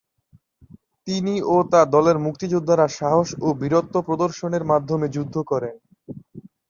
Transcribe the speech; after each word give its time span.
তিনি 1.07 1.33
ও 1.45 1.65
তার 1.71 1.87
দলের 1.95 2.17
মুক্তিযোদ্ধারা 2.25 2.85
সাহস 2.97 3.29
ও 3.41 3.57
বীরত্ব 3.61 3.95
প্রদর্শনের 4.07 4.63
মাধ্যমে 4.71 5.07
যুদ্ধ 5.15 5.35
করেন। 5.51 5.75